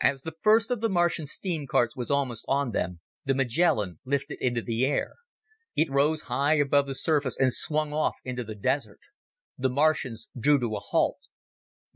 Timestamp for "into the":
4.40-4.84, 8.24-8.56